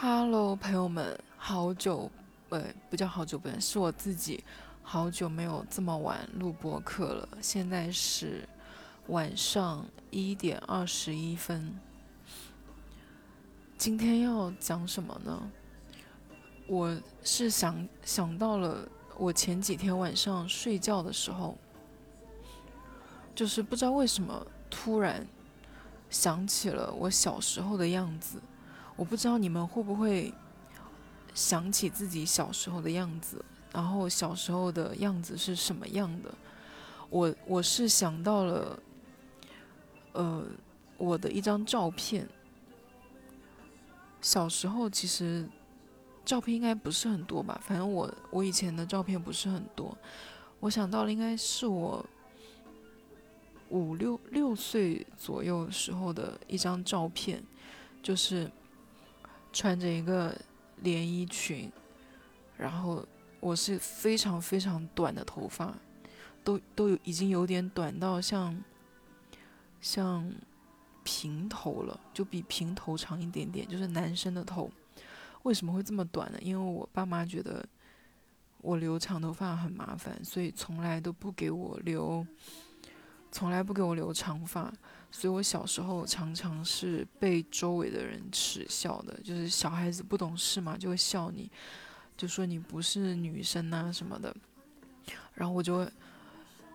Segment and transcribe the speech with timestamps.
[0.00, 2.08] Hello，朋友们，好久，
[2.50, 4.44] 呃，不叫好久不见，是我自己
[4.80, 7.28] 好久没有这么晚录播课了。
[7.40, 8.48] 现在是
[9.08, 11.76] 晚上一点二十一分。
[13.76, 15.50] 今天要讲什么呢？
[16.68, 21.58] 我是想想到了我前几天晚上睡觉的时候，
[23.34, 25.26] 就是不知道为什么突然
[26.08, 28.40] 想起了我小时候的样子。
[28.98, 30.34] 我不知道你们会不会
[31.32, 36.34] 想起自己小时候的样子，然后小时候的样子是什么样的？
[37.08, 38.82] 我我是想到了，
[40.14, 40.44] 呃，
[40.96, 42.28] 我的一张照片。
[44.20, 45.48] 小时候其实
[46.24, 49.96] 照片应该不是很多吧，反正我我以前的照片不是很多。
[50.58, 52.04] 我想到了，应该是我
[53.68, 57.40] 五六六岁左右时候的一张照片，
[58.02, 58.50] 就是。
[59.52, 60.36] 穿着一个
[60.82, 61.70] 连衣裙，
[62.56, 63.04] 然后
[63.40, 65.74] 我是非常非常短的头发，
[66.44, 68.56] 都都有已经有点短到像
[69.80, 70.30] 像
[71.02, 74.70] 平头了，就比平头长一点点，就是男生的头。
[75.44, 76.38] 为什么会这么短呢？
[76.42, 77.64] 因为我爸妈觉得
[78.60, 82.26] 我留长头发很麻烦，所以从来都不给我留，
[83.32, 84.72] 从来不给我留长发。
[85.10, 91.50] 所以我小时候常常是被周围的人耻笑的，就是小孩子不懂事嘛，就会笑你，
[92.16, 94.34] 就说你不是女生呐什么的。
[95.34, 95.92] 然后我就会，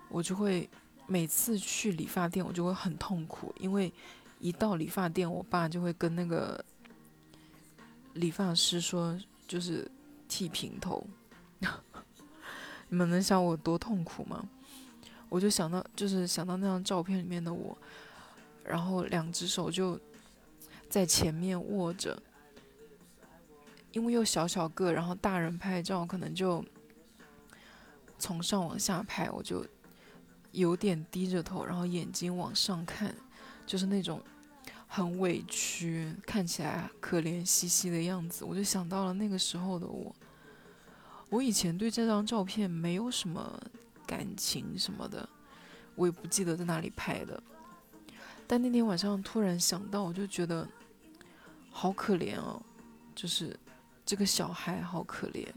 [0.10, 0.70] 我就会
[1.06, 3.94] 每次去理发店，我就会很痛苦，因为
[4.40, 6.64] 一到理发店，我爸就会跟那个
[8.14, 9.18] 理发师说，
[9.48, 9.90] 就是
[10.28, 11.06] 剃平头。
[12.90, 14.44] 你们能想我多痛苦吗？
[15.30, 17.78] 我就想到，就是想到那张照片里面的我。
[18.64, 20.00] 然后两只手就
[20.90, 22.22] 在前面握着，
[23.92, 26.64] 因为又小小个，然后大人拍照可能就
[28.18, 29.66] 从上往下拍，我就
[30.52, 33.14] 有点低着头，然后眼睛往上看，
[33.66, 34.22] 就是那种
[34.88, 38.46] 很委屈，看起来可怜兮兮的样子。
[38.46, 40.16] 我就想到了那个时候的我，
[41.30, 43.60] 我以前对这张照片没有什么
[44.06, 45.28] 感情什么的，
[45.96, 47.42] 我也不记得在哪里拍的。
[48.46, 50.68] 但那天晚上突然想到，我就觉得
[51.72, 52.62] 好可怜哦，
[53.16, 53.58] 就是
[54.06, 55.48] 这个小孩好可怜，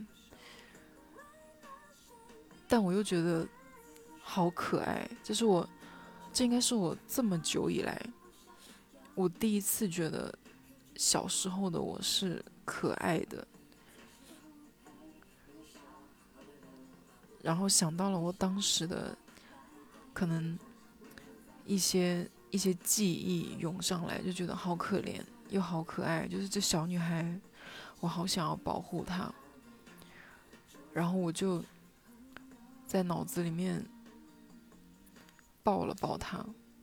[2.66, 3.46] 但我又觉得
[4.22, 5.06] 好可爱。
[5.22, 5.68] 这是我，
[6.32, 8.00] 这应该是我这么久以来，
[9.14, 10.32] 我第一次觉得
[10.94, 13.46] 小时候的我是可爱的。
[17.42, 19.14] 然后想到了我当时的
[20.14, 20.58] 可能
[21.66, 22.26] 一些。
[22.50, 25.20] 一些记忆涌上来，就觉得好可怜
[25.50, 26.26] 又好可爱。
[26.26, 27.38] 就是这小女孩，
[28.00, 29.30] 我好想要保护她。
[30.92, 31.62] 然后我就
[32.86, 33.84] 在脑子里面
[35.62, 36.38] 抱了抱她，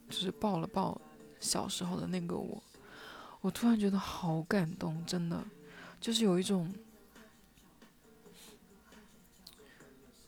[0.09, 0.99] 就是抱了抱
[1.39, 2.61] 小时候的那个我。
[3.41, 5.43] 我突然觉得好感动，真的，
[5.99, 6.71] 就是有一种，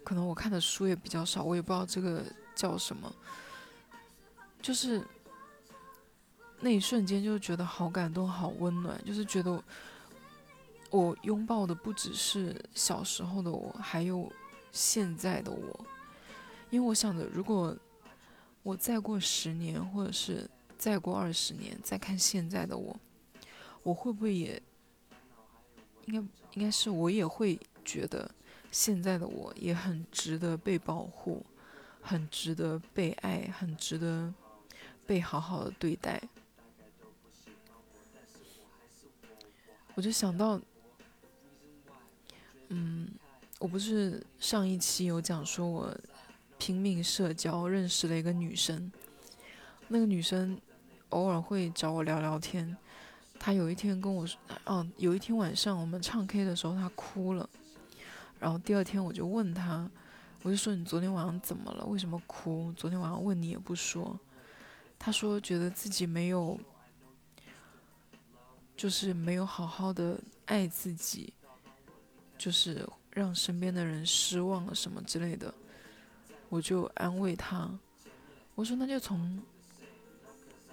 [0.03, 2.23] 可能我看的书也比较少，我也不知道这个
[2.55, 3.13] 叫什么，
[4.61, 5.05] 就是。
[6.65, 9.63] 那一瞬间就觉得好感动、好温暖，就是觉得
[10.89, 14.27] 我拥抱的不只是小时候的我，还有
[14.71, 15.85] 现在的我。
[16.71, 17.77] 因为我想着，如果
[18.63, 22.99] 我再过十年，或者是再过二十年，再看现在的我，
[23.83, 24.59] 我会不会也
[26.07, 26.19] 应该
[26.55, 28.27] 应该是我也会觉得
[28.71, 31.45] 现在的我也很值得被保护，
[32.01, 34.33] 很值得被爱，很值得
[35.05, 36.19] 被好好的对待。
[39.95, 40.59] 我就想到，
[42.67, 43.07] 嗯，
[43.59, 45.97] 我不是上一期有讲说，我
[46.57, 48.91] 拼命社交认识了一个女生，
[49.87, 50.59] 那个女生
[51.09, 52.75] 偶尔会找我聊聊天。
[53.39, 57.49] 她有一天跟我说，哦，有一天晚上我们唱 K 的时候，她哭了。
[58.37, 59.89] 然后第二天我就问她，
[60.41, 61.85] 我就说你昨天晚上怎么了？
[61.85, 62.73] 为什么哭？
[62.75, 64.19] 昨天晚上问你也不说。
[64.99, 66.59] 她说觉得自己没有。
[68.77, 71.33] 就是没有好好的爱自己，
[72.37, 75.53] 就是让身边的人失望了什么之类的，
[76.49, 77.69] 我就安慰他，
[78.53, 79.41] 我说那就从，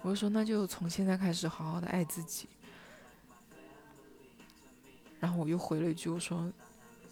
[0.01, 2.49] 我说那就从现在开始好好的爱自己。
[5.19, 6.51] 然后我又回了一句，我说，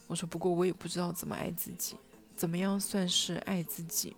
[0.07, 1.95] 我说不过我也不知道怎么爱自己，
[2.35, 4.15] 怎么样算是爱自己。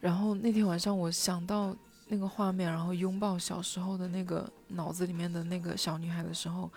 [0.00, 1.76] 然后那天晚上我想到。
[2.12, 6.68] 那个画面，然后拥抱小时候的那个脑子里面的那个小女孩的时候，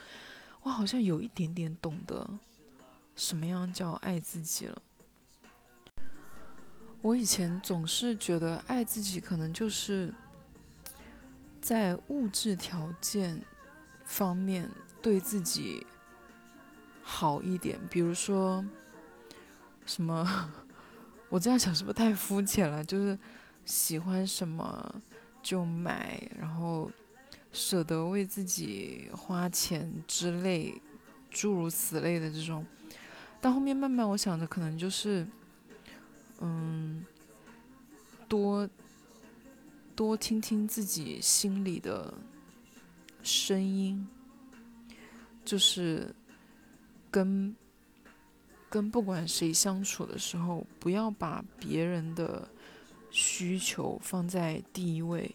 [0.62, 2.30] 我好像有一点点懂得
[3.16, 4.80] 什么样叫爱自己了。
[7.02, 10.14] 我以前总是觉得爱自己可能就是
[11.60, 13.42] 在物质条件
[14.06, 14.70] 方面
[15.02, 15.86] 对自己
[17.02, 18.64] 好一点，比如说
[19.86, 20.54] 什么，
[21.28, 22.86] 我这样想是不是太肤浅了？
[22.86, 23.18] 就是
[23.66, 25.02] 喜欢什么
[25.44, 26.90] 就买，然后
[27.52, 30.82] 舍得为自己花钱之类，
[31.30, 32.66] 诸如此类的这种。
[33.40, 35.28] 到后面慢慢我想着可能就是。
[36.46, 37.06] 嗯，
[38.28, 38.68] 多
[39.96, 42.14] 多听听自己心里的
[43.22, 44.06] 声音，
[45.46, 46.14] 就是
[47.10, 47.56] 跟
[48.68, 52.46] 跟不管谁相处的时候，不要把别人的
[53.14, 55.34] 需求放在第一位，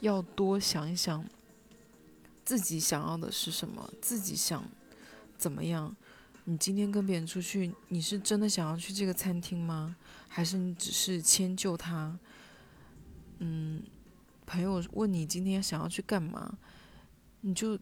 [0.00, 1.24] 要多想一想
[2.44, 4.64] 自己想要的是什么，自己想
[5.38, 5.94] 怎么样。
[6.44, 9.94] 你今天跟别人出去，你是真的想要去这个餐厅吗？
[10.26, 12.18] 还是你只是迁就他？
[13.38, 13.80] 嗯，
[14.44, 16.58] 朋友问你今天想要去干嘛，
[17.42, 17.78] 你就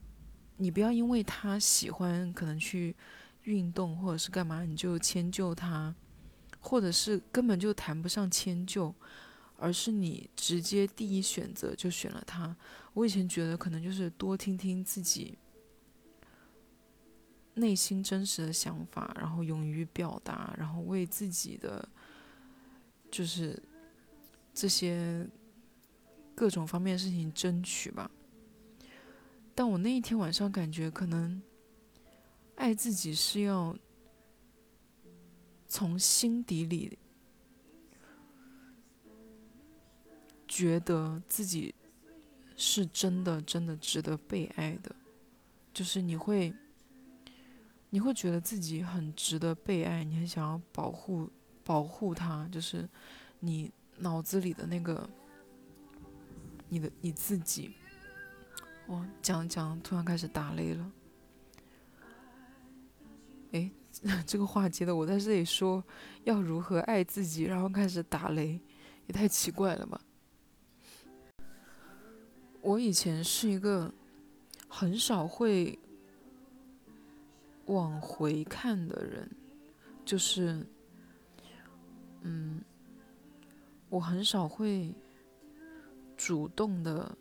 [0.58, 2.94] 你不要因为他喜欢可能去
[3.44, 5.94] 运动或者是干嘛，你就迁就他，
[6.60, 8.94] 或者是根本就谈不上迁就，
[9.58, 12.56] 而是你直接第一选择就选了他。
[12.94, 15.36] 我以前觉得可能就是多听听自己。
[17.54, 21.88] 内心真实的想法，然后勇于表达，然后为自己的
[23.10, 23.60] 就是
[24.54, 25.28] 这些
[26.36, 28.08] 各种方面的事情争取吧。
[29.56, 31.42] 但我那一天晚上感觉，可能
[32.54, 33.76] 爱自己是要
[35.66, 36.96] 从心底里
[40.58, 41.74] 觉得自己
[42.56, 44.94] 是真的、真的值得被爱的，
[45.72, 46.52] 就是你会。
[47.90, 51.30] 你会觉得自己很值得被爱，你很想要保护
[51.64, 52.86] 保护他，就是
[53.40, 55.08] 你脑子里的那个
[56.68, 57.74] 你的你自己。
[58.86, 60.92] 我讲讲，突然开始打雷了。
[63.52, 63.70] 哎，
[64.26, 65.82] 这个话接的我在这里说
[66.24, 68.60] 要如何爱自己，然后开始打雷，
[69.06, 69.98] 也太奇怪了吧？
[72.62, 73.92] 我以前是一个
[74.68, 75.78] 很少会。
[77.66, 79.30] 往回看的人，
[80.02, 80.66] 就是，
[82.22, 82.62] 嗯，
[83.90, 84.94] 我很少会
[86.16, 87.14] 主动的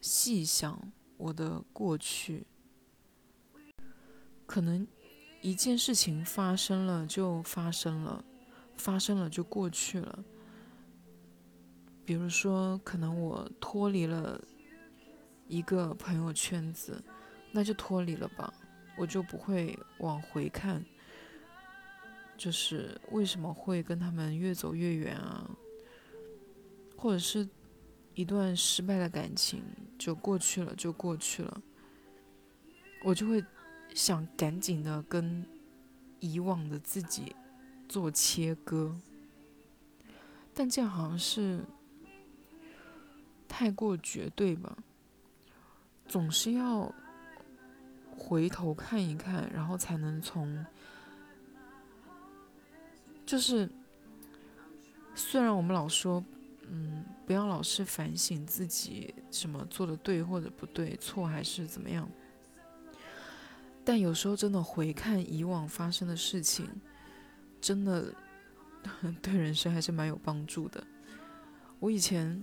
[0.00, 0.76] 细想
[1.16, 2.44] 我的过去。
[4.44, 4.84] 可能
[5.40, 8.24] 一件事情发生了就发生了，
[8.76, 10.24] 发生了就过去了。
[12.04, 14.42] 比如说，可能我脱离了
[15.48, 17.02] 一个朋友圈子，
[17.52, 18.52] 那就脱离了吧。
[18.96, 20.82] 我就不会往回看，
[22.36, 25.50] 就是为什么会跟他们越走越远啊？
[26.96, 27.46] 或者是
[28.14, 29.62] 一段失败的感情
[29.98, 31.62] 就过去了，就过去了，
[33.04, 33.44] 我就会
[33.94, 35.46] 想赶紧的跟
[36.20, 37.36] 以往的自己
[37.86, 38.98] 做切割，
[40.54, 41.62] 但这样好像是
[43.46, 44.78] 太过绝对吧？
[46.08, 46.92] 总是要。
[48.18, 50.64] 回头看一看，然后才能从，
[53.26, 53.68] 就是，
[55.14, 56.24] 虽然我们老说，
[56.66, 62.08] 嗯，不要老是反省自己什么做的对或者不对，错还是怎么样，
[63.84, 66.66] 但有时候真的回看以往发生的事情，
[67.60, 68.12] 真的
[69.20, 70.82] 对人生还是蛮有帮助的。
[71.78, 72.42] 我以前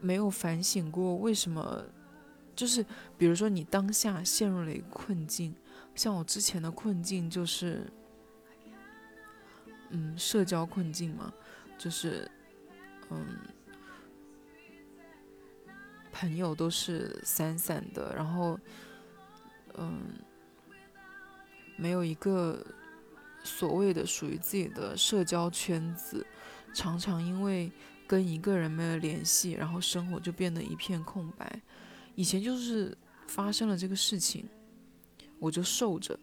[0.00, 1.84] 没有反省过为什么。
[2.54, 2.82] 就是，
[3.18, 5.54] 比如说你当下陷入了一个困境，
[5.94, 7.86] 像我之前的困境就是，
[9.90, 11.30] 嗯，社交困境嘛，
[11.76, 12.30] 就是，
[13.10, 13.26] 嗯，
[16.10, 18.58] 朋友都是散散的，然后，
[19.74, 20.14] 嗯，
[21.76, 22.64] 没有一个
[23.44, 26.26] 所谓的属于自己的社交圈子，
[26.72, 27.70] 常常因为
[28.06, 31.60] 跟一个人没有联系，然后生活就变得一片空白。
[32.14, 32.96] 以前就是
[33.26, 34.48] 发生了这个事情，
[35.38, 36.18] 我就受着，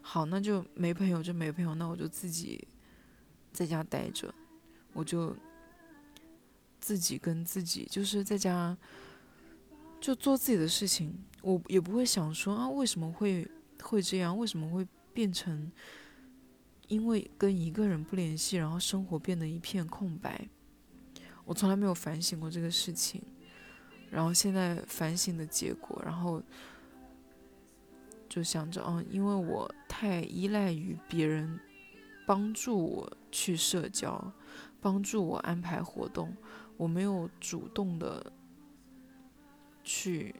[0.00, 2.66] 好，那就没朋友就没朋友，那我就自己
[3.52, 4.32] 在家待着，
[4.92, 5.34] 我就
[6.80, 8.76] 自己跟自己就是在家
[10.00, 13.48] 就做自己的事情，我也不会想说啊为什么会
[13.82, 15.70] 会这样，为什么会变成
[16.88, 20.48] 因为跟一个人不联系，然后生活变得一片空白，
[21.44, 23.22] 我从来没有反省过这个事情，
[24.10, 26.42] 然后现在反省的结果，然后
[28.28, 31.58] 就想着，嗯，因为我太依赖于别人
[32.26, 34.32] 帮助我去社交，
[34.80, 36.34] 帮助我安排活动，
[36.76, 38.32] 我没有主动的
[39.84, 40.34] 去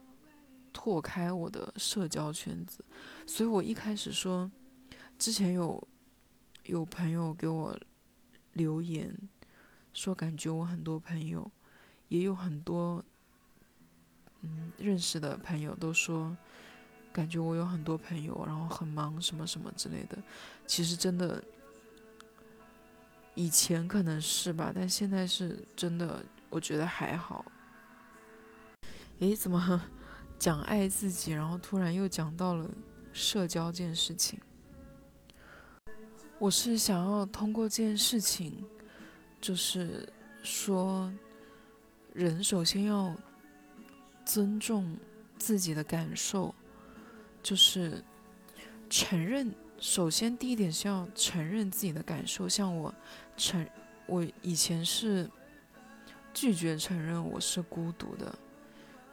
[0.72, 2.84] 拓开我的社交圈子，
[3.26, 4.50] 所以我一开始说，
[5.18, 5.88] 之前有
[6.64, 7.78] 有朋友给我。
[8.54, 9.16] 留言
[9.92, 11.50] 说，感觉我很多朋友，
[12.08, 13.04] 也有很多
[14.40, 16.36] 嗯认识的朋友都说，
[17.12, 20.16] 感觉我有很多朋友，然后很忙什么什么之类的。
[20.66, 21.42] 其实真的，
[23.34, 27.44] 以前可能是吧，但现在是真的，我觉得还好。
[29.20, 29.82] 诶，怎么
[30.38, 32.68] 讲爱自己，然后突然又讲到了
[33.12, 34.40] 社交这件事情？
[36.38, 38.64] 我是想要通过这件事情，
[39.42, 40.08] 就是
[40.42, 41.12] 说，
[42.14, 43.14] 人首先要
[44.24, 44.96] 尊重
[45.36, 46.54] 自己的感受，
[47.42, 48.02] 就是
[48.88, 49.52] 承认。
[49.80, 52.48] 首先，第一点是要承认自己的感受。
[52.48, 52.94] 像我
[53.36, 53.68] 承，
[54.06, 55.28] 我以前是
[56.32, 58.32] 拒绝承认我是孤独的，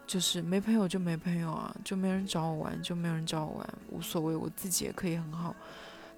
[0.06, 5.56] 就是没朋友就没朋友啊，就没人找我玩就没人找我玩，无所谓，我自己也可以很好。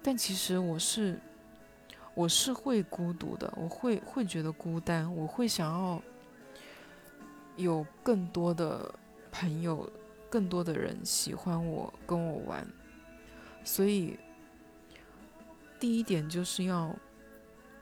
[0.02, 1.18] 但其实我是，
[2.14, 6.02] 我是会孤独的，我会会觉得孤单，我会想要
[7.56, 8.94] 有更多的
[9.30, 9.90] 朋友，
[10.28, 12.66] 更多的人喜欢我，跟我玩。
[13.64, 14.18] 所以，
[15.80, 16.94] 第一点就是要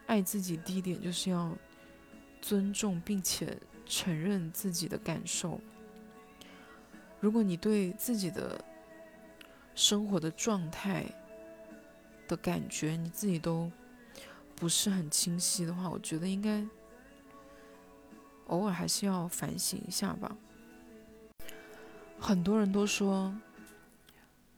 [0.07, 1.57] 爱自己，第一点就是要
[2.41, 5.61] 尊重并且承认自己的感受。
[7.19, 8.65] 如果你对自己的
[9.75, 11.05] 生活的状态，
[12.29, 13.71] 的感觉你自己都
[14.61, 16.63] 不是很清晰的话，我觉得应该
[18.49, 20.37] 偶尔还是要反省一下吧。
[22.19, 23.35] 很多人都说，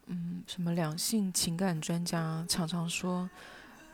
[0.06, 3.30] 嗯，什么两性情感专家常常说，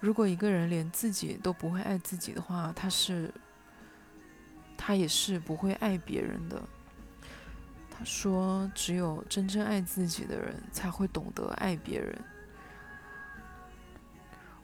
[0.01, 3.31] 如果一个人连自己都不会爱自己的话，他是
[4.79, 6.63] 他也是不会爱别人的。
[7.91, 12.19] 他说，只有真正爱自己的人才会懂得爱别人。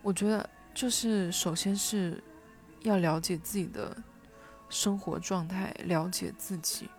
[0.00, 2.22] 我觉得就是首先是
[2.80, 3.96] 要了解自己的
[4.68, 6.90] 生活状态，了解自己。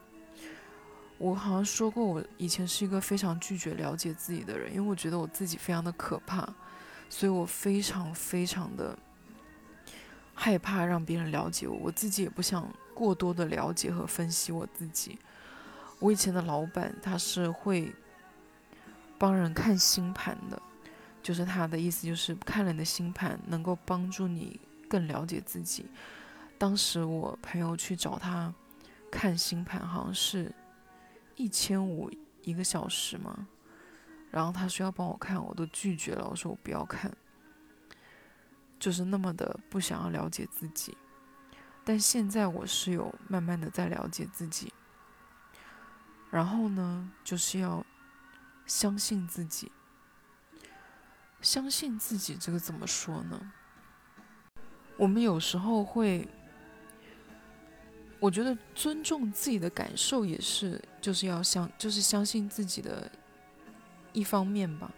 [1.17, 6.47] 我好像说过，我以前是一个非常拒绝了解自己的人，因为我觉得我自己非常的可怕，
[7.09, 8.97] 所以我非常非常的
[10.33, 15.19] 害怕让别人了解我，我自己也不想过多的了解和分析我自己。
[15.99, 17.93] 我以前的老板他是会
[19.17, 20.61] 帮人看星盘的。
[21.25, 25.87] 就是他的意思，就是看了你的星盘，能够帮助你更了解自己。
[26.55, 28.53] 当时我朋友去找他
[29.09, 30.53] 看星盘，好像是
[31.35, 32.11] 一千五
[32.43, 33.47] 一个小时嘛，
[34.29, 37.11] 然后他说要帮我看，我都拒绝了，我说我不要看，
[38.79, 40.95] 就是那么的不想要了解自己。
[41.83, 44.71] 但现在我是有慢慢的在了解自己，
[46.29, 47.83] 然后呢，就是要
[48.67, 49.71] 相信自己。
[51.45, 53.51] 相信自己，这个怎么说呢？
[54.97, 56.27] 我们有时候会，
[58.19, 63.11] 我觉得尊重自己的感受也是，就是要相，就是相信自己的
[64.11, 64.91] 一方面吧。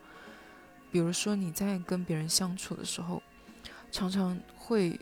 [0.89, 3.21] 比如说你在跟别人相处的时候，
[3.91, 4.97] 常常会，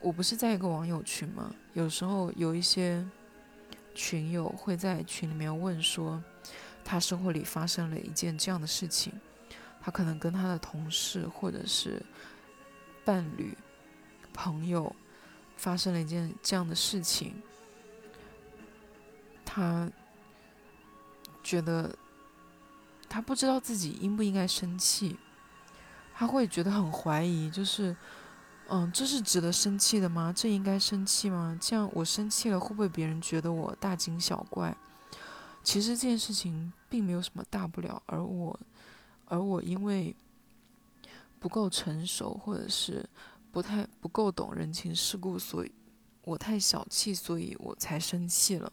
[0.00, 1.54] 我不是在一个网友群吗？
[1.74, 3.06] 有时候有一些
[3.94, 6.20] 群友会在群里面问说，
[6.82, 9.12] 他生活里发生了一件这样的事情。
[9.84, 12.02] 他可能跟他的同事或者是
[13.04, 13.54] 伴侣、
[14.32, 14.96] 朋友
[15.58, 17.34] 发生了一件这样的事情，
[19.44, 19.90] 他
[21.42, 21.94] 觉得
[23.10, 25.18] 他不知道自己应不应该生气，
[26.14, 27.94] 他会觉得很怀疑，就是，
[28.68, 30.32] 嗯，这是值得生气的吗？
[30.34, 31.58] 这应该生气吗？
[31.60, 34.74] 这样我生气了，会不会别人觉得我大惊小怪？
[35.62, 38.58] 其实这件事情并没有什么大不了，而我。
[39.26, 40.14] 而我因为
[41.38, 43.08] 不够成熟，或者是
[43.50, 45.72] 不太不够懂人情世故，所以
[46.22, 48.72] 我太小气，所以我才生气了。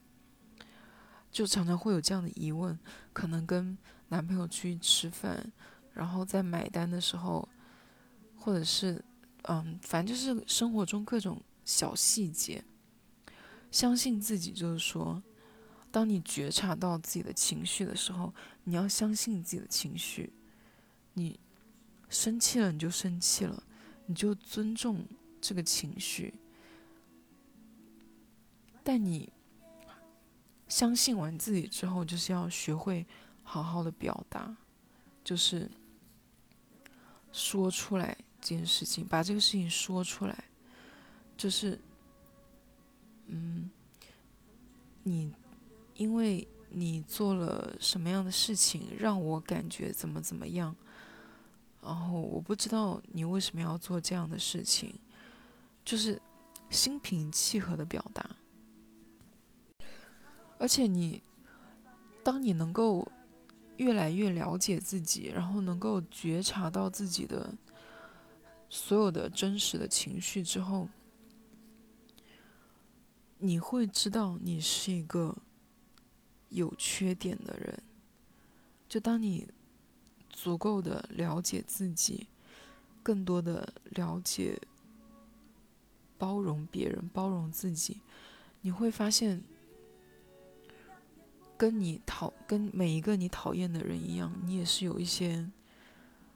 [1.31, 2.77] 就常常会有这样的疑问，
[3.13, 3.77] 可能跟
[4.10, 5.51] 男朋友去吃饭，
[5.93, 7.48] 然后在买单的时候，
[8.36, 9.03] 或者是
[9.43, 12.63] 嗯，反正就是生活中各种小细节。
[13.72, 15.24] 相信自己，就是说，
[15.89, 18.34] 当你觉察到自己的情绪的时候，
[18.65, 20.34] 你要相信自己的情绪。
[21.13, 21.39] 你
[22.09, 23.63] 生气了，你就生气了，
[24.05, 25.05] 你就尊重
[25.39, 26.33] 这个情绪。
[28.83, 29.31] 但你
[30.67, 33.05] 相信完自己之后，就是要学会
[33.43, 34.55] 好好的表达，
[35.23, 35.69] 就是
[37.31, 40.43] 说出来这件事情，把这个事情说出来，
[41.37, 41.79] 就是，
[43.27, 43.69] 嗯，
[45.03, 45.31] 你
[45.95, 50.75] 因为你做了什么样的事情，让我感觉怎么怎么样，
[51.81, 54.93] 然后我不知道你为什么要做这样的事情，
[55.83, 56.21] 就是
[56.69, 58.29] 心平气和的表达。
[60.59, 61.23] 而且你，
[62.23, 63.11] 当你能够
[63.77, 67.51] 越来越了解自己，然后能够觉察到自己的
[68.69, 70.88] 所有的真实的情绪之后，
[73.39, 75.35] 你会知道你是一个
[76.50, 77.81] 有缺点的人。
[78.88, 79.47] 就当你
[80.31, 82.27] 足够的了解自己，
[83.03, 84.59] 更多的了解、
[86.17, 88.01] 包容别人、包容自己，
[88.61, 89.43] 你会发现。
[91.57, 95.47] 跟你讨跟每一个你讨厌的人一样，你也是有一些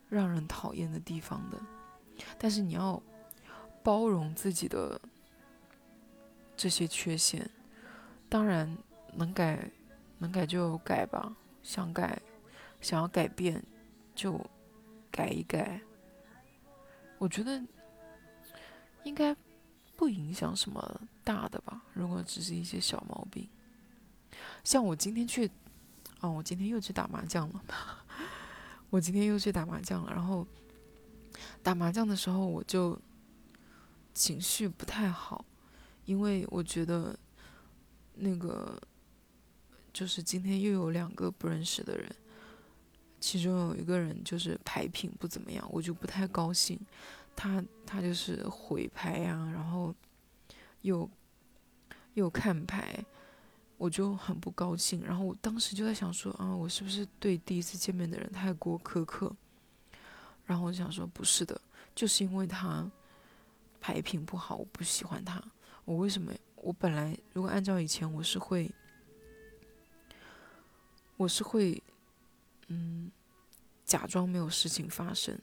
[0.08, 1.60] 让人讨厌的地方的，
[2.38, 3.02] 但是你要
[3.82, 5.02] 包容自己的
[6.56, 7.50] 这些缺陷。
[8.30, 8.78] 当然，
[9.16, 9.68] 能改
[10.20, 12.22] 能改就改吧，想改
[12.80, 13.64] 想要改变
[14.16, 14.40] 就
[15.12, 15.80] 改一改。
[17.18, 17.62] 我觉得
[19.04, 19.36] 应该
[19.96, 23.48] 不影响什么大的吧，如果只是一些小毛病。
[24.64, 25.50] 像我今天去，
[26.20, 27.64] 哦，我今天又去打麻将了。
[28.90, 30.46] 我今天又去打麻将了，然后
[31.62, 33.00] 打麻将的时候我就
[34.14, 35.46] 情绪不太好，
[36.06, 37.18] 因为我觉得
[38.14, 38.82] 那个
[39.92, 42.16] 就是今天又有两个不认识的人，
[43.26, 46.80] 其中有一个人就是牌品不怎么样，我就不太高兴。
[47.36, 49.94] 他他就是毁牌呀，然后
[50.82, 51.10] 又
[52.14, 53.04] 又看牌。
[53.78, 59.36] 我就很不高兴，然后我当时就在想说，啊，我是不是对第一次见面的人太过苛刻？
[60.46, 61.60] 然后我想说，不是的，
[61.94, 62.90] 就是因为他
[63.82, 65.44] 牌品不好，我不喜欢他。
[65.84, 66.32] 我为什么？
[66.56, 68.72] 我本来如果按照以前，我是会，
[71.18, 71.84] 我是会，
[72.68, 73.12] 嗯，
[73.96, 75.40] 假装没有事情发生，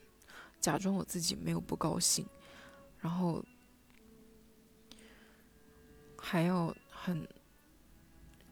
[0.60, 2.26] 假装我自己没有不高兴，
[3.00, 3.42] 然后
[6.18, 7.26] 还要很。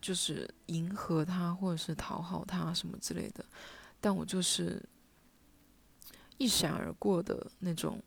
[0.00, 3.44] 就是迎合他，或者是讨好他什么之类的，
[4.00, 4.82] 但我就是
[6.38, 8.02] 一闪而过的那种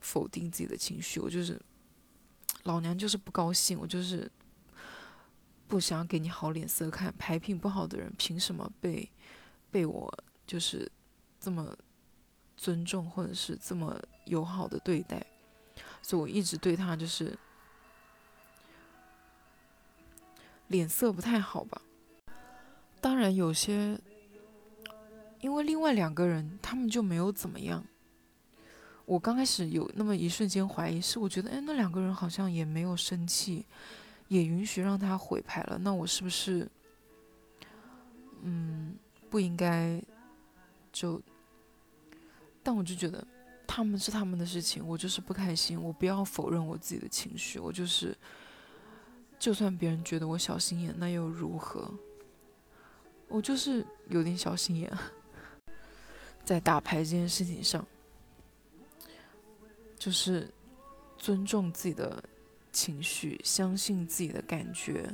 [0.00, 1.18] 否定自己的情绪。
[1.18, 1.58] 我就是
[2.64, 4.30] 老娘就是不高兴，我就是
[5.66, 7.10] 不想给你好脸色看。
[7.16, 9.10] 牌品不好的人凭什么被
[9.70, 10.90] 被我就是
[11.38, 11.76] 这么
[12.56, 15.24] 尊重，或者是这么友好的对待？
[16.02, 17.38] 所以我一直对他就是。
[20.66, 21.82] 脸色不太好吧？
[23.00, 23.98] 当然有些，
[25.40, 27.84] 因为另外两个人他们就没有怎么样。
[29.04, 33.66] 我刚开始有那么一瞬间怀疑，是我觉得，哎，那两个人好像也没有生气，
[34.28, 35.76] 也允许让他毁牌了。
[35.76, 36.70] 那我是不是，
[38.42, 38.94] 嗯，
[39.28, 40.00] 不应该
[40.92, 41.20] 就？
[42.62, 43.26] 但我就觉得
[43.66, 48.16] 他们是他们的事情，我就是不开心，我不要否认我自己的情绪，我就是。
[49.38, 51.90] 就算别人觉得我小心眼，那又如何？
[53.26, 54.92] 我就是有点小心眼，
[56.44, 57.82] 在打牌这件事情上，
[59.98, 60.46] 就是
[61.16, 62.22] 尊重自己的
[62.70, 65.10] 情绪，相信自己的感觉，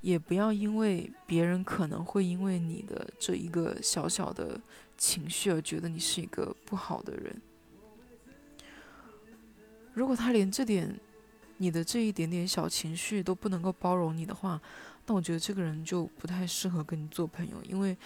[0.00, 4.58] 也不要因为别人可能会因为你的这一个小小的
[4.96, 7.40] 情绪而觉得你是一个不好的人。
[9.92, 10.98] 如果他连这点，
[11.58, 14.60] 你的这一点点小情绪都不能够包容你的话，
[15.06, 17.96] 那我觉得这个人就不太适合跟你做朋友，因为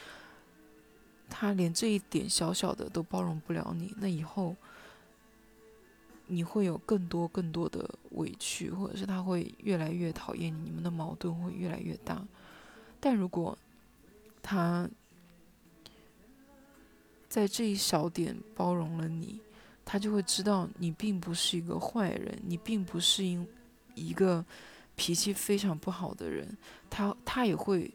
[1.28, 4.56] 他连这一点小小的都包容不了你，那以后
[6.26, 12.26] 你会有更多更多的委屈，或者是他会越来越讨厌你，你们的矛盾会越来越大。
[12.98, 13.56] 但如果
[14.42, 14.88] 他
[17.28, 19.40] 在这一小点包容了你，
[19.84, 23.46] 他就会知道你并不是一个坏人，你并不是因
[23.94, 24.44] 一个
[24.96, 26.56] 脾气非常不好的人，
[26.88, 27.92] 他他也会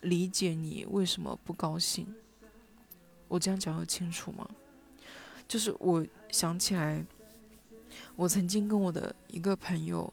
[0.00, 2.12] 理解你为什么不高兴。
[3.28, 4.48] 我这样讲的清楚吗？
[5.46, 7.04] 就是我想起来，
[8.14, 10.12] 我曾经跟我的一个朋友，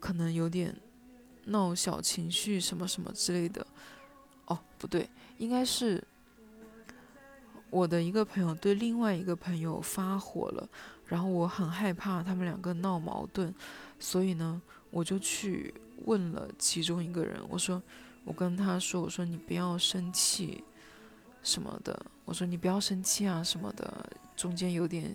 [0.00, 0.74] 可能有点
[1.44, 3.66] 闹小情绪什么什么之类的。
[4.46, 6.02] 哦，不对，应该是。
[7.70, 10.66] 我的一个朋友对另外一个朋友发火了，
[11.04, 13.54] 然后我很害怕他们两个闹矛盾，
[14.00, 14.58] 所以呢，
[14.90, 15.74] 我就去
[16.06, 17.82] 问了其中一个人，我说，
[18.24, 20.64] 我跟他说，我说你不要生气
[21.42, 25.14] 什么的，我说你不要生气啊什么的，中间有点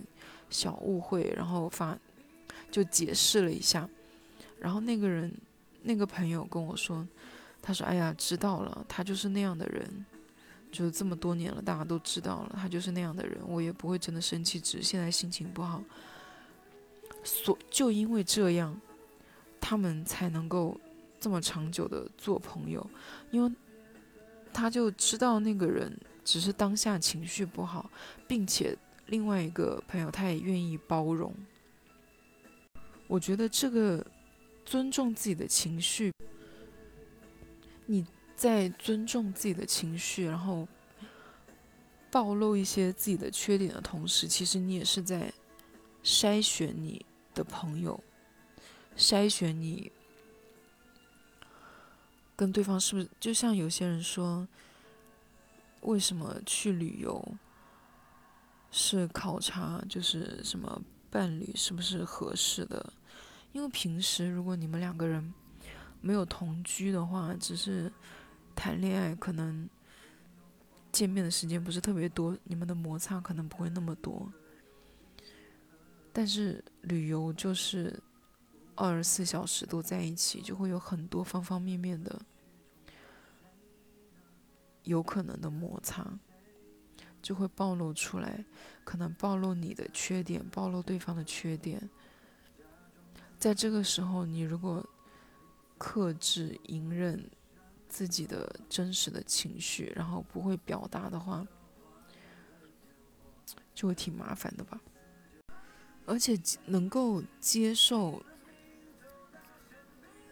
[0.49, 1.97] 小误会，然后发
[2.69, 3.89] 就解释了一下，
[4.59, 5.33] 然后那个人
[5.81, 7.07] 那个朋友跟我说，
[7.61, 10.05] 他说，哎呀，知道了，他就是那样的人。
[10.73, 15.83] 就是这么多年了，大家都知道了，他就是那样的人，我也不会真的生气，只是现在心情不好。
[17.23, 18.75] 所就因为这样，
[19.61, 20.75] 他们才能够
[21.19, 22.83] 这么长久的做朋友，
[23.29, 23.55] 因为
[24.51, 27.87] 他就知道那个人只是当下情绪不好，
[28.27, 28.75] 并且
[29.07, 31.33] 另外一个朋友他也愿意包容。
[33.07, 34.05] 我觉得这个
[34.65, 36.13] 尊重自己的情绪，
[37.85, 38.05] 你。
[38.35, 40.67] 在尊重自己的情绪，然后
[42.11, 45.31] 暴露一些自己的缺点的同时，其实你也是在
[46.03, 48.03] 筛选你的朋友，
[48.97, 49.89] 筛选你
[52.35, 54.45] 跟对方是不是就像有些人说，
[55.81, 57.25] 为什么去旅游
[58.73, 62.91] 是考察就是什么伴侣是不是合适的？
[63.53, 65.33] 因为平时如果你们两个人
[66.01, 67.89] 没有同居的话，只是。
[68.55, 69.67] 谈恋爱可能
[70.91, 74.31] 见面的时间不是特别多，你们的摩擦可能不会那么多。
[76.13, 77.99] 但是旅游就是
[78.75, 82.21] 二十四小时都在一起，就会有很多方方面面的
[84.83, 86.07] 有可能的摩擦，
[87.23, 88.45] 就会暴露出来，
[88.83, 91.89] 可能暴露你的缺点，暴露对方的缺点。
[93.39, 94.87] 在这个时候，你如果
[95.79, 97.27] 克制、隐忍。
[97.89, 101.45] 自己的真实的情绪，然后不会表达的话，
[103.75, 104.81] 就会挺麻烦的吧。
[106.07, 108.19] 而且能够接受，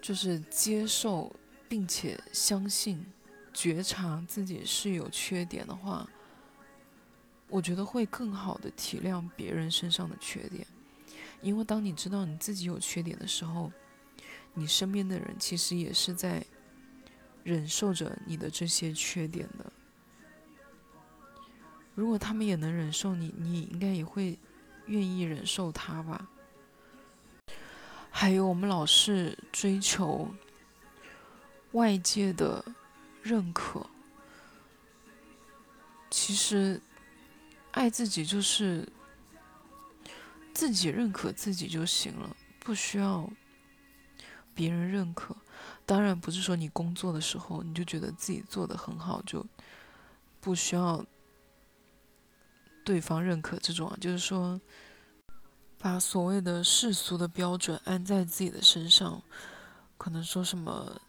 [0.01, 1.32] 就是接受
[1.69, 3.06] 并且相信、
[3.54, 6.10] 觉察自己是有缺点的话，
[7.51, 10.65] 我觉得会更好的体谅别人身上的缺点。
[11.43, 13.71] 因为当你知道你自己有缺点的时候，
[14.55, 16.43] 你身边的人其实也是在。
[17.43, 19.73] 忍受着你的这些缺点的，
[21.95, 24.37] 如果他们也能忍受你，你应该也会
[24.85, 26.29] 愿意忍受他吧。
[28.11, 30.31] 还有，我们老是追求
[31.71, 32.63] 外界的
[33.23, 33.87] 认可，
[36.11, 36.79] 其实
[37.71, 38.88] 爱自己就是
[40.53, 43.29] 自己认可自己就行了，不需要
[44.53, 45.36] 别人认可。
[45.86, 49.45] 当然不是说你工作的时候你就觉得自己做的很好，就
[50.39, 51.03] 不需要
[52.84, 53.97] 对方认可这种啊。
[53.99, 54.60] 就是说，
[55.77, 59.21] 把所谓的世俗的标准安在自己的身上，
[59.97, 61.01] 可能说什么，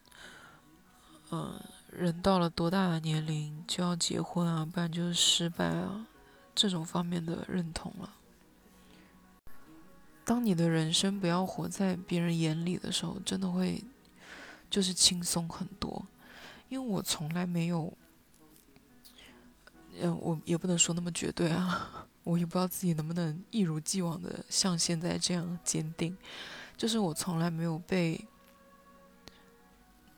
[1.30, 6.06] 嗯，人到了多大的年龄就要结婚啊，不然就是失败啊，
[6.54, 8.14] 这种方面的认同了。
[10.24, 13.82] 当你的人生不要活在别人眼里的时候，真的会。
[14.70, 16.06] 就是轻松很多，
[16.70, 17.92] 因为我从来没有，
[20.00, 26.16] 嗯，我也不能说那么绝对啊， 我也不知道自己能不能一如既往的像现在这样坚定。
[26.74, 28.26] 就是我从来没有被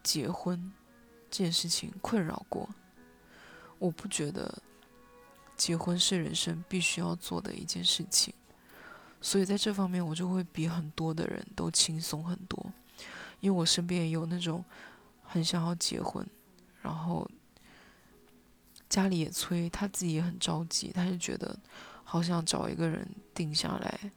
[0.04, 0.72] 结婚
[1.28, 2.68] 这件事情困扰过，
[3.80, 4.62] 我不觉得
[5.56, 8.34] 结婚是人生必须要做的一件事情，
[9.20, 12.72] 所以在这方面我就会比很多的人都轻松很多。
[13.40, 14.64] 因为我身边也有那种
[15.22, 16.26] 很想要结婚，
[16.80, 17.28] 然后
[18.88, 21.54] 家里也催，他自己也很着急，他就觉得
[22.04, 24.10] 好想找一个人定下来，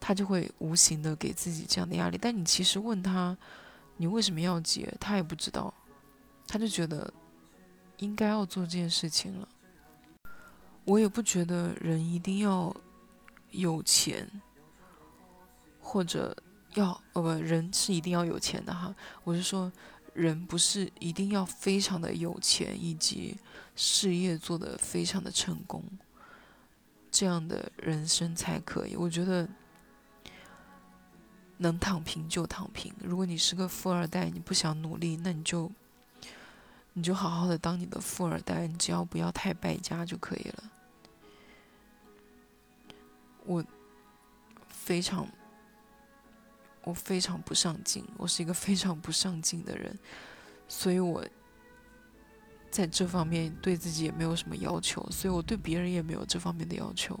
[0.00, 2.18] 他就会无形的给自己这样的压力。
[2.20, 3.36] 但你其实问他，
[3.98, 5.72] 你为什么要结，他也不知道，
[6.48, 7.12] 他就觉得
[7.98, 9.48] 应该要做这件事情了。
[10.86, 12.74] 我也不觉得人一定要
[13.50, 14.26] 有钱，
[15.78, 16.34] 或者。
[16.74, 18.94] 要呃不，人是一定要有钱的哈。
[19.24, 19.72] 我是说，
[20.12, 23.34] 人不是一定要非常的有钱，以及
[23.74, 25.82] 事业做得非常的成功，
[27.10, 28.94] 这样的人生才可以。
[28.94, 29.48] 我觉得
[31.56, 32.92] 能躺平就躺平。
[33.02, 35.72] 如果你是个富二代，你不想努力，那你就
[36.92, 40.64] 你就好好的当你的富二代，你只要不要太败家就可以了。
[43.46, 43.64] 我
[44.68, 45.26] 非常。
[46.84, 49.98] 我非常不上进，我是一个非常不上进的人，
[50.68, 51.26] 所以我
[52.70, 57.18] 在这方面对自己也没有什么要求，所以我对别人也没有这方面的要求。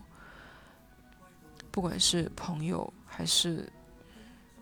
[1.72, 3.68] 不管是朋友还是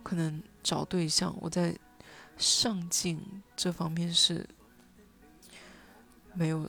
[0.02, 1.78] 可能找对象，我在
[2.38, 3.20] 上进
[3.54, 4.48] 这方面是
[6.32, 6.66] 没有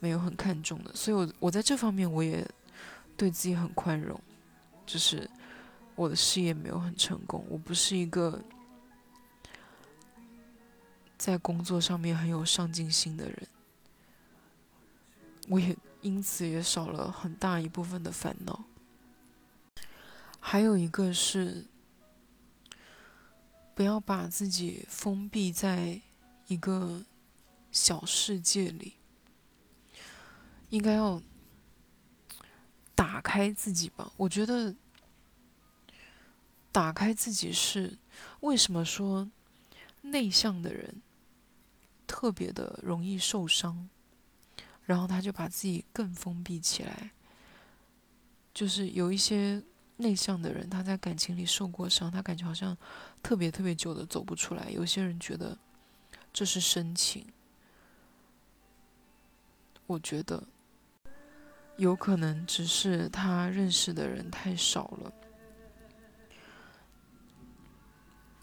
[0.00, 2.48] 没有很看重的，所以我我在这方面我也
[3.20, 4.18] 对自己很宽容，
[4.86, 5.28] 就是
[5.94, 8.42] 我的事业没有很成功，我不是一个。
[11.18, 13.46] 在工作上面很有上进心的人，
[15.50, 18.64] 我也因此也少了很大一部分的烦恼。
[20.40, 21.66] 还有一个是，
[23.74, 26.00] 不要把自己封闭在
[26.46, 27.04] 一个
[27.70, 28.94] 小世界里，
[30.70, 31.20] 应该要
[33.30, 34.12] 开自己吧。
[34.16, 34.74] 我觉得，
[36.72, 37.96] 打开自己是
[38.40, 39.30] 为什么说
[40.02, 41.00] 内向的人。
[42.12, 43.88] 特别的容易受伤，
[44.84, 47.12] 然后他就把自己更封闭起来。
[48.52, 49.62] 就是有一些
[49.98, 52.76] 内向的人，他在感情里受过伤，他感觉好像
[53.22, 54.68] 特别特别久的走不出来。
[54.70, 55.56] 有些人觉得
[56.32, 57.24] 这是深情，
[59.86, 60.42] 我觉得
[61.80, 65.10] 有可能只是他认识的人太少了。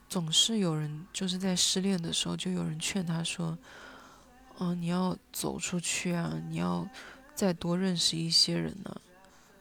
[0.09, 3.55] 总是有人就是在失恋的时候，就有人劝他说
[4.57, 6.87] ：“嗯，你要走出去啊，你要
[7.35, 9.01] 再多认识一些人呢，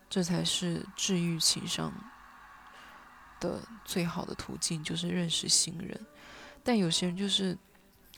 [0.09, 1.93] 这才是治愈情伤
[3.39, 6.01] 的最好的途径，就是认识新人。”
[6.65, 7.59] 但有些人就是，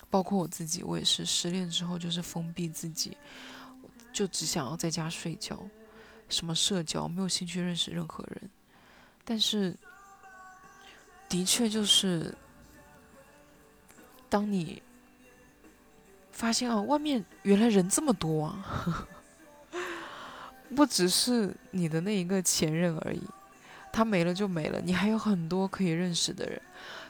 [0.08, 3.16] 包括我自己，我也是失恋之后就是封闭自己，
[4.18, 5.56] 就只想要在家睡觉，
[6.28, 8.50] 什么社交没有兴趣认识任何人，
[9.24, 9.76] 但是。
[11.30, 12.34] 的确，就是
[14.30, 14.82] 当你
[16.32, 19.06] 发现啊，外面原来人这么多啊，
[20.74, 23.20] 不只是你的那一个前任而已，
[23.92, 26.58] 他没了就没了，你还有很多可以认识的人，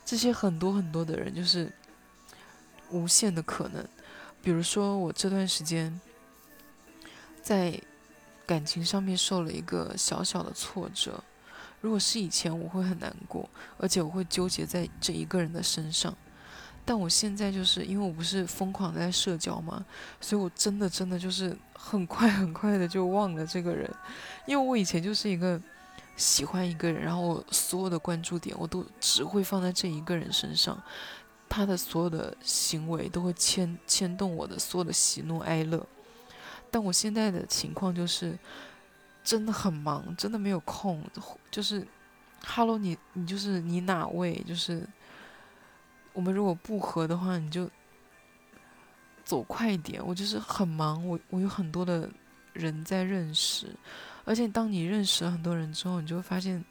[0.05, 1.73] 这些很多很多的人就是
[2.91, 3.87] 无限的可能。
[4.43, 6.01] 比如说，我这段时间
[7.49, 7.81] 在
[8.45, 11.25] 感情上面受了一个小小的挫折。
[11.81, 16.15] 如果是以前，我会很难过，而且我会纠结在这一个人的身上。
[16.85, 19.83] 但我现在就是因为我不是疯狂在社交嘛，
[20.21, 23.91] 所以我真的真的就是很快很快的就忘了这个人。
[24.45, 25.59] 因为我以前就是一个
[26.15, 30.79] 喜欢一个人，然后我所有的关注点我都只会放在这一个人身上，
[31.49, 35.87] 他的所有的行为都会牵牵动我的所有的喜怒哀乐。
[36.71, 38.39] 但我现在的情况就是。
[39.25, 41.05] 真的很忙，真的没有空。
[41.51, 41.87] 就是
[42.47, 44.43] ，Hello，你你就是你哪位？
[44.47, 44.89] 就是
[46.15, 47.69] 我们如果不合的话，你就
[49.27, 50.01] 走快一点。
[50.03, 52.09] 我就是很忙，我我有很多的
[52.55, 53.67] 人在认识，
[54.25, 56.65] 而且当你认识了很多人之后，你就会发现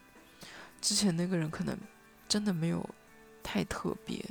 [0.82, 1.78] 之前那个人可能
[2.28, 2.84] 真的没有
[3.44, 4.26] 太特别。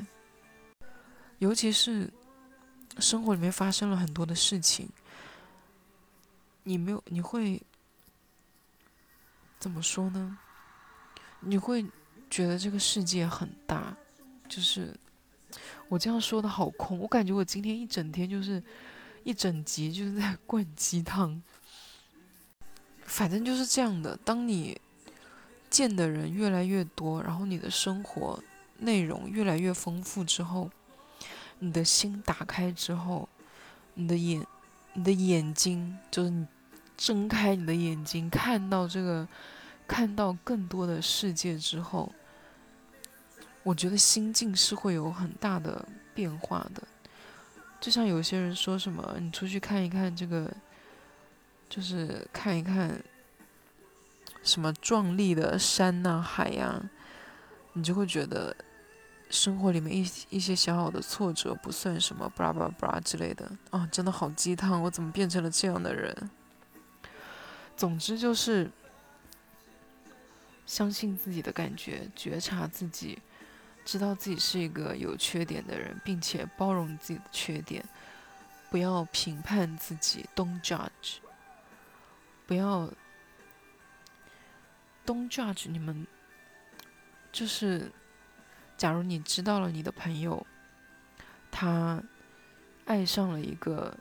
[1.38, 2.12] 尤其是
[2.98, 4.88] 生活里面发生了很多的事情，
[6.66, 7.62] 你没有，你会。
[9.58, 10.38] 怎么说呢？
[11.40, 11.84] 你会
[12.28, 13.96] 觉得这个世界很大，
[14.46, 14.94] 就是
[15.88, 16.98] 我这样说的好空。
[16.98, 18.62] 我感觉我今天一整天就是
[19.24, 21.42] 一整集就是在灌鸡汤。
[23.06, 24.14] 反正就是这样的。
[24.18, 24.78] 当你
[25.70, 28.40] 见的人越来越多，然后你的生活
[28.78, 30.70] 内容越来越丰富之后，
[31.60, 33.26] 你的心打开之后，
[33.94, 34.46] 你的眼，
[34.92, 36.46] 你的眼睛就是你。
[36.96, 39.26] 睁开你的眼睛，看到这个，
[39.86, 42.12] 看到更多的世界之后，
[43.62, 46.82] 我觉得心境是会有很大的变化的。
[47.80, 50.50] 就像有些人说什么，你出去看一看这个，
[51.68, 52.98] 就是看一看
[54.42, 56.82] 什么壮丽的山呐、海呀，
[57.74, 58.56] 你就会觉得
[59.28, 64.82] 生活里面一一些小小的挫折不算什么，巴拉巴拉巴拉之类的啊，真的好鸡汤！
[64.82, 66.30] 我怎么变成了这样的人？
[67.76, 68.70] 总之就是
[70.64, 73.18] 相信自己的感觉，觉察自己，
[73.84, 77.84] 知道自己是一个有缺点的人，并且包容自己的缺点，
[78.70, 81.18] 不要评判自己，Don't judge，
[82.46, 82.90] 不要
[85.04, 85.68] Don't judge。
[85.70, 86.06] 你们
[87.30, 87.92] 就是，
[88.78, 90.44] 假如你知道了你的朋友
[91.50, 92.02] 他
[92.86, 93.94] 爱上了一个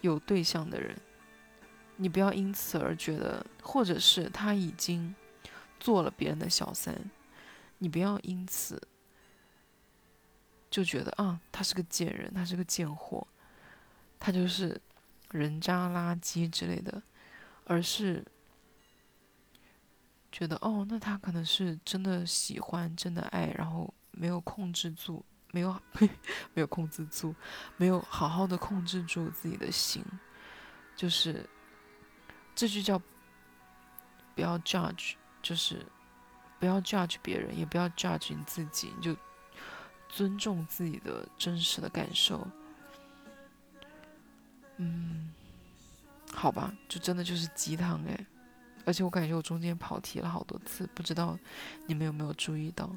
[0.00, 0.98] 有对象的人。
[1.96, 5.14] 你不要因此而觉得，或者是他已经
[5.80, 6.94] 做了别人的小三，
[7.78, 8.80] 你不要因此
[10.70, 13.26] 就觉得啊，他是个贱人，他是个贱货。
[14.18, 14.80] 他就是
[15.30, 17.02] 人渣垃圾之类的，
[17.64, 18.24] 而是
[20.32, 25.78] 觉得哦，那他可能是真的喜欢，真的爱，然后没有控制住，没有
[26.54, 27.34] 没有控制住，
[27.76, 30.02] 没有好好的控制住自己的心，
[30.96, 31.46] 就是
[32.56, 33.00] 这就叫
[34.34, 35.86] 不要 judge，就是
[36.58, 39.14] 不要 judge 别人，也不要 judge 你自己，你就
[40.08, 42.44] 尊重自己的真实的感受。
[44.78, 45.32] 嗯，
[46.32, 48.26] 好吧，就真的就是鸡汤哎，
[48.84, 51.38] 而且我感觉我中间跑题了好多次，不知道
[51.86, 52.90] 你们有没有注意到？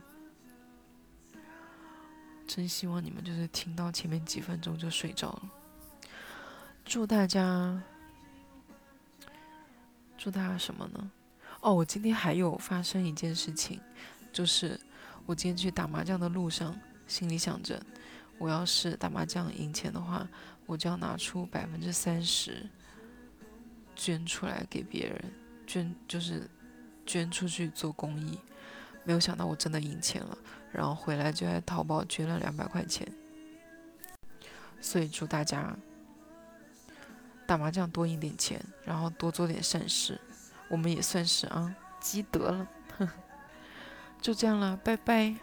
[2.48, 5.50] 真希望你们就是听到前面几分钟就睡着了。
[6.84, 7.80] 祝大家，
[10.20, 11.12] 祝大家什么呢？
[11.62, 13.80] 哦，我今天还有发生一件事情，
[14.34, 14.78] 就是
[15.26, 16.78] 我今天去打麻将的路上，
[17.08, 17.82] 心里想着，
[18.38, 20.28] 我要是打麻将赢钱的话。
[20.66, 22.70] 我就要拿出百分之三十
[23.96, 25.34] 捐出来给别人，
[25.66, 26.48] 捐就是
[27.08, 28.38] 捐出去做公益。
[29.04, 30.38] 没有想到我真的赢钱了，
[30.72, 33.08] 然后回来就在淘宝捐了两百块钱。
[34.80, 35.76] 所以祝大家
[37.50, 40.22] 打麻将多赢点钱，然后多做点善事。
[40.68, 42.68] 我们也算是啊积德了。
[44.22, 45.34] 就这样了，拜拜。